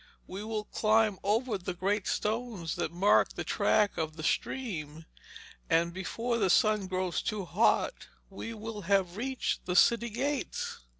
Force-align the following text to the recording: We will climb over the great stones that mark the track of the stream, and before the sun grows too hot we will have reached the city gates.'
We 0.25 0.43
will 0.43 0.63
climb 0.63 1.19
over 1.23 1.59
the 1.59 1.75
great 1.75 2.07
stones 2.07 2.73
that 2.75 2.91
mark 2.91 3.33
the 3.33 3.43
track 3.43 3.99
of 3.99 4.15
the 4.15 4.23
stream, 4.23 5.05
and 5.69 5.93
before 5.93 6.39
the 6.39 6.49
sun 6.49 6.87
grows 6.87 7.21
too 7.21 7.45
hot 7.45 8.07
we 8.27 8.51
will 8.55 8.81
have 8.81 9.15
reached 9.15 9.67
the 9.67 9.75
city 9.75 10.09
gates.' 10.09 10.79